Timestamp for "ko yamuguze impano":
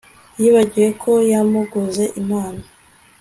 1.01-2.61